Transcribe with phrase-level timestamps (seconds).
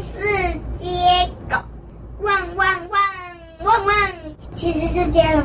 [0.00, 0.18] 是
[0.78, 1.56] 接狗，
[2.22, 3.00] 汪汪汪
[3.64, 3.94] 汪汪，
[4.56, 5.44] 其实是接龙。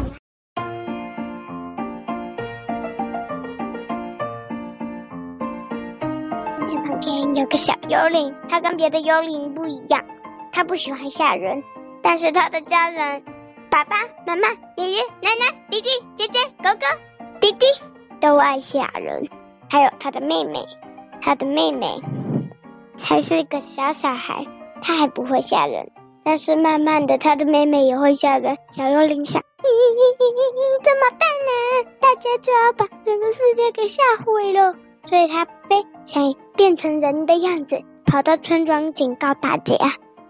[6.58, 10.06] 今天旁边有个小幽灵，它跟别的幽灵不一样，
[10.54, 11.62] 它不喜欢吓人，
[12.02, 13.24] 但是它的家人，
[13.70, 14.48] 爸爸妈妈、
[14.78, 16.86] 爷爷奶奶、弟弟姐姐、哥哥
[17.42, 17.66] 弟弟
[18.22, 19.28] 都爱吓人，
[19.70, 20.66] 还有他的妹妹，
[21.22, 22.02] 他的妹妹
[22.98, 24.46] 才是个小小孩，
[24.82, 25.92] 他还不会吓人，
[26.24, 28.58] 但是慢慢的他的妹妹也会吓人。
[28.72, 31.92] 小幽灵想，咦咦咦咦咦，怎么办呢？
[32.00, 34.76] 大家就要把整个世界给吓毁了。
[35.08, 39.76] 所以他非想变成人的样子，跑到村庄警告大家。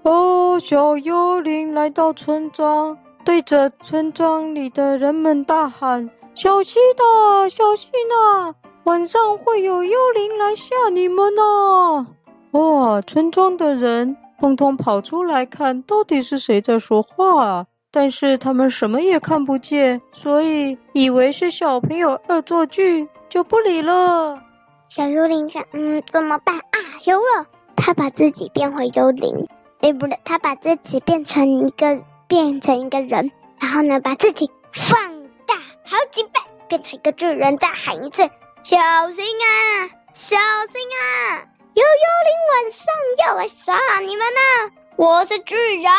[0.04, 8.54] 哦，小幽灵来到村庄，对着村庄里的人们大喊：“小心呐，小心呐，
[8.84, 12.08] 晚上会有幽灵来吓你们呐！”
[12.56, 17.68] 哇，村庄的人通通跑出来看，到底是谁在说话？
[17.92, 24.42] 但是他们什么也看不见，所以以为是小朋友恶作剧，就不理了。
[24.88, 26.80] 小幽灵想，嗯，怎么办啊？
[27.04, 29.50] 有了，他把自己变回幽灵，
[29.82, 34.98] 哎，不对，他把自己变成一个，变成一个人，然后呢，把自己放
[35.46, 36.30] 大好几倍，
[36.70, 38.22] 变成一个巨人，再喊一次，
[38.64, 38.78] 小
[39.12, 40.38] 心啊，小
[40.70, 42.94] 心啊，有幽灵晚上
[43.28, 44.72] 要来杀你们呢！
[44.96, 45.92] 我是巨人，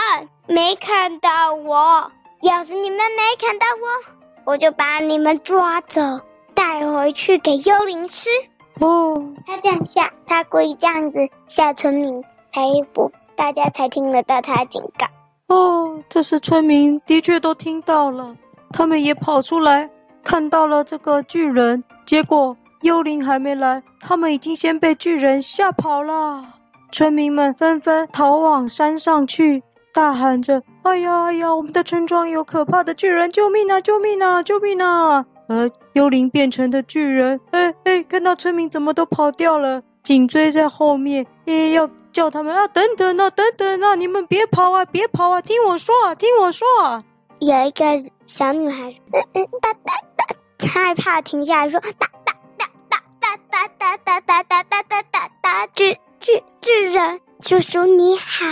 [0.47, 2.11] 没看到我，
[2.41, 6.01] 要是你们没看到我，我就把你们抓走，
[6.55, 8.31] 带回去给幽灵吃。
[8.81, 12.23] 哦，他这样吓，他故意这样子吓村民，
[12.55, 12.63] 才
[12.95, 15.55] 不大家才听得到他警告。
[15.55, 18.35] 哦，这时村民的确都听到了，
[18.73, 19.91] 他们也跑出来
[20.25, 26.55] 看到了这个巨人，结果幽灵还没来，他们已经先被巨人吓跑了。
[26.93, 47.03] 村民们纷纷逃往山上去，大喊着：“哎呀哎呀，我们的村庄有可怕的巨人，救命啊救命啊救命啊！”而幽灵变成的巨人，哎哎，看到村民怎么都跑掉了，紧追在后面，哎，要叫他们啊，等等啊，等等啊，你们别跑啊，别跑啊，听我说啊，听我说啊。
[47.41, 47.85] 有一个
[48.27, 52.07] 小女孩，嗯嗯，哒哒哒，害怕停下来说，哒
[53.37, 58.45] 哒哒哒哒哒哒哒哒哒哒哒哒哒，巨巨巨人叔叔你好，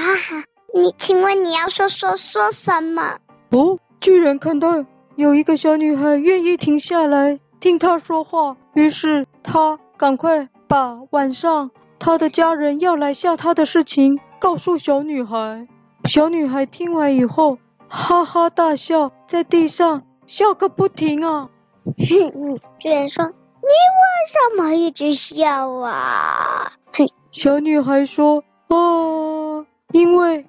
[0.74, 3.18] 你请问你要说说说什么？
[3.50, 4.84] 哦，巨人看到。
[5.16, 11.70] 有一个小女孩愿意停下来听他说话，于是他赶快把晚上
[12.00, 15.68] 他的家人要来吓他的事情告诉小女孩。
[16.06, 21.48] 小女孩听完以后，哈哈大笑，在地上笑个不停啊！
[21.84, 23.32] 哼，巨人说
[23.66, 30.46] ：“你为什么一直笑啊？”哼，小女孩说：“哦，因为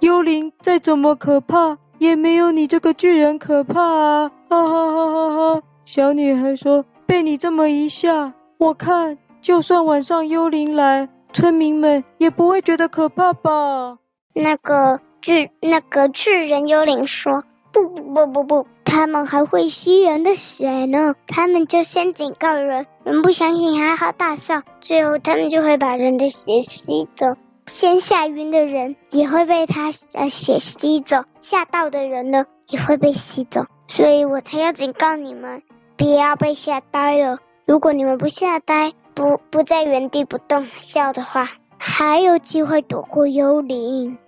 [0.00, 4.28] 幽灵再怎么可怕。”也没有你这个巨人可怕啊！
[4.48, 5.62] 哈哈哈哈哈！
[5.84, 13.98] 小女孩说：“被你这么一吓，我看就算晚上幽灵来，村民们也不会觉得可怕吧？”
[14.34, 21.14] 那个巨那个巨人幽灵说：“不不不不不，他们还会吸人的血呢。
[21.26, 27.34] 他们就先警告人，人不相信，还好大笑，最后他们就会把人的血吸走。”
[27.66, 35.62] 先吓晕的人也会被他呃血吸走，吓到的人呢也会被吸走，所以我才要警告你们，
[35.96, 37.38] 不要被吓呆了。
[37.64, 44.18] 如果你们不吓呆，不不在原地不动笑的话，还有机会躲过幽灵。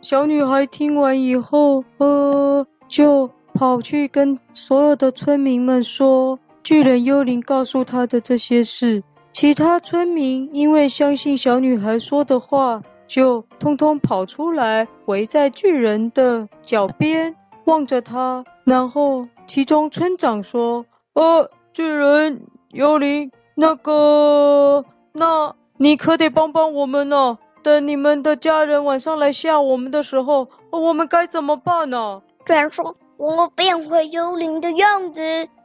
[0.00, 9.02] 小女孩听完以后，呃，就跑去跟所有的村民们说巨人幽灵告诉他的这些事。
[9.32, 18.44] 其他村民因为相信小女孩说的话，就通通跑出来，围在巨人的脚边，望着他。
[18.64, 22.42] 然后，其中村长说：“呃，巨人
[22.72, 27.38] 幽灵，那个，那你可得帮帮我们呢。
[27.62, 35.20] 等你们的家人晚上来吓我们的时候，我们该怎么办呢？”巨人说：“我变回幽灵的样子。”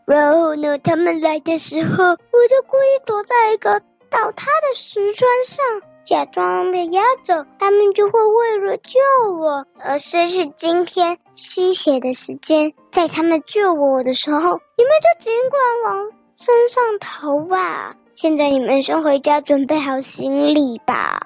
[0.06, 3.80] 然后呢，他们来的时候，我就故意躲在一个
[4.12, 5.65] 倒塌的石砖上，
[6.06, 7.45] 假装被压走。
[7.57, 9.00] 他们就会为了救
[9.39, 12.74] 我而失去今天吸血的时间。
[12.92, 17.95] 在他们救我的时候，你们就尽管往山上逃吧。
[18.15, 21.19] 现在你们先回家准备好行李吧。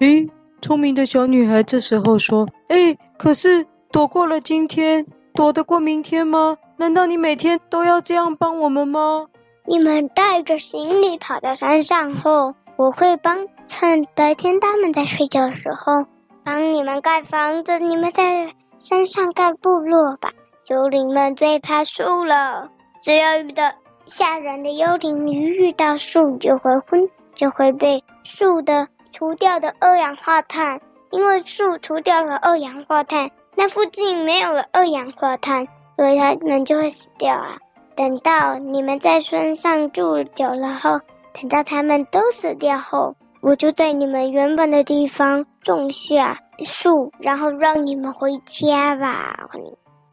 [0.00, 0.28] 诶，
[0.60, 9.26] 聪明的小女孩这时候说：“诶，可是躲过了今天，躲得过明天吗？”难道你每天都要这样帮我们吗？
[9.66, 16.06] 你们带着行李跑到山上后，我会帮趁白天他们在睡觉的时候，
[16.42, 17.78] 帮你们盖房子。
[17.78, 20.32] 你们在山上盖部落吧。
[20.68, 22.68] 幽灵们最怕树了，
[23.02, 23.72] 只要遇到
[24.06, 30.80] 吓人的幽灵，一遇到树就会昏，就会被树的除掉的二氧化碳，
[31.10, 37.58] 因为树除掉了二氧化碳，那附近没有了二氧化碳，所以他们就会死掉啊。
[37.94, 41.02] 等到你们在山上住久了后，
[41.34, 49.50] 等到他们都死掉后，我就在你们原本的地方种下树，然后让你们回家吧。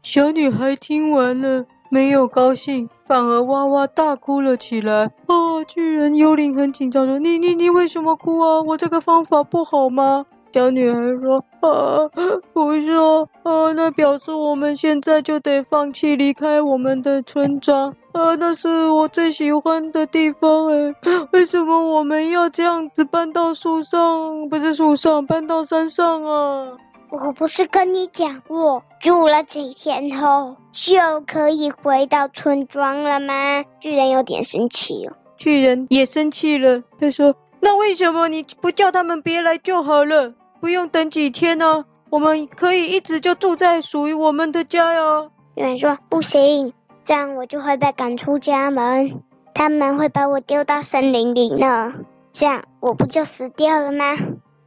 [0.02, 5.04] 小女孩听完了，没有高兴，反而哇哇大哭了起来。
[5.04, 5.64] 啊！
[5.66, 8.60] 巨人幽灵很紧张说：“你你你为什么哭啊？
[8.60, 12.08] 我这个方法不好吗？”小女孩说：“啊，
[12.52, 20.94] 不说啊，那表示我们现在就得放弃离开我们的村庄啊，那是我最喜欢的地方哎，
[21.32, 24.48] 为什么我们要这样子搬到树上？
[24.48, 26.72] 不是树上，搬到山上啊？”
[27.10, 33.64] 我不是跟你讲过，住了几天后就可以回到村庄了吗？
[33.80, 35.14] 巨人有点生气哦。
[35.38, 40.34] 巨人也生气了，他说：“那为什么你不叫他们别来就好了？
[40.60, 41.84] 不用等几天呢？
[42.10, 46.72] 我们可以一直就住在属于我们的家呀。”巨人说：“不行，
[47.04, 49.22] 这样我就会被赶出家门，
[49.54, 51.94] 他们会把我丢到森林里呢。
[52.32, 54.14] 这样我不就死掉了吗？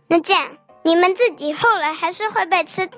[0.08, 0.48] 那这样。”
[0.84, 2.98] 你们自己后来还是会被吃掉。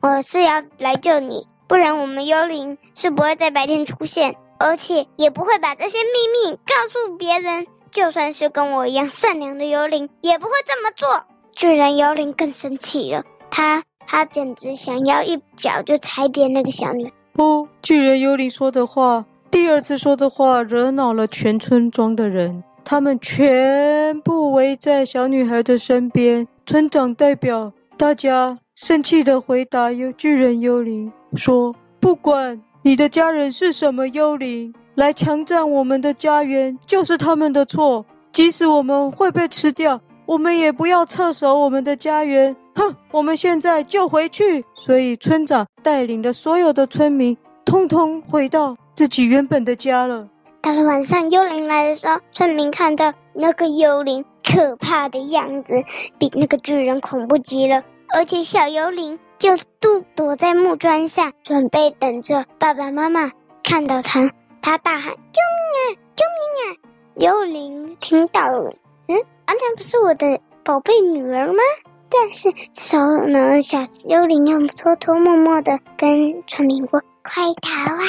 [0.00, 7.66] 我是要来救你，不然我们幽灵是不会在白天出现，而且也不会把这些秘密告诉别人。
[7.92, 11.24] 就算是跟我一样善良的幽灵，也不会这么做。
[11.52, 17.12] 巨人幽灵更生气了，他他简直想要一脚就踩扁那个小女孩。
[17.34, 26.46] 哦，巨人幽灵说的话，第二次说的话惹恼了全村庄的人，他们全部围在小女孩的身边。
[26.66, 38.04] 村长代表大家生气的回答有巨人幽灵说：“不管你的家人是什么幽灵，来强占我们的家园就是他们的错。
[38.32, 42.54] 即使我们会被吃掉，我们也不要撤守我们的家园。
[42.74, 50.28] 哼，我们现在就回去。”所以村长带领的所有的村民，通通回到自己原本的家了。
[50.60, 54.26] 到了晚上，幽灵来的时候，村民看到那个幽灵。
[54.42, 55.84] 可怕的样子，
[56.18, 57.84] 比那个巨人恐怖极了。
[58.12, 63.30] 而且小幽灵就都躲在木砖下，准备等着爸爸妈妈
[63.62, 64.30] 看到他。
[64.62, 66.00] 他大喊：“救命啊！
[66.16, 66.76] 救命啊！”
[67.16, 68.74] 幽灵听到了，
[69.08, 69.16] 嗯，
[69.46, 71.62] 安全不是我的宝贝女儿吗？
[72.08, 78.02] 但是这时候呢，小幽灵又偷偷摸摸的跟村民说：“快逃啊！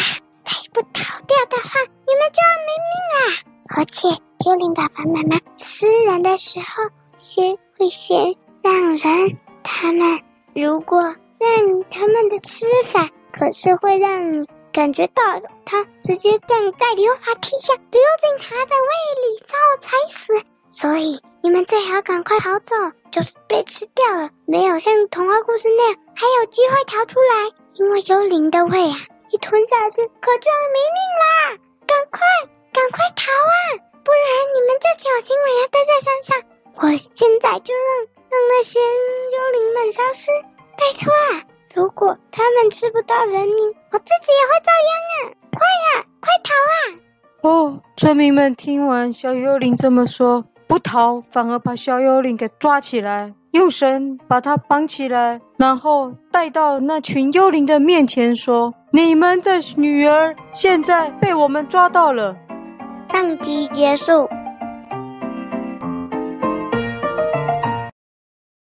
[0.43, 3.21] 再不逃掉的话，你们就要没命啊！”
[3.77, 4.09] 而且
[4.45, 10.19] 幽灵爸爸妈妈吃人的时候，先会先让人，他们
[10.53, 15.23] 如果让他们的吃法，可是会让你感觉到
[15.65, 18.89] 他直接站在溜滑梯下溜进他的胃
[19.27, 20.33] 里，然后踩死。
[20.69, 22.75] 所以你们最好赶快逃走，
[23.11, 28.95] 就是被吃掉了，没有像童话故事那样还有机会逃出来，因为幽灵的胃啊，
[29.29, 31.57] 一吞下去可就要没命啦！
[31.85, 32.21] 赶快！
[32.71, 33.83] 赶快逃啊！
[34.05, 34.21] 不然
[34.55, 36.43] 你们就小心我要待在山上。
[36.75, 40.31] 我现在就让让那些幽灵们消失。
[40.77, 41.43] 拜托啊！
[41.73, 43.55] 如果他们吃不到人民，
[43.91, 45.33] 我自己也会遭殃啊！
[45.51, 46.79] 快呀，快逃啊！
[47.41, 62.35] 哦，村民们听完小幽灵这么说，不逃，反而把小幽灵给抓起来，用绳把它绑起来，然后带到那群幽灵的面前说：“你们的女儿现在被我们抓到了。”
[63.09, 64.29] 上集结束。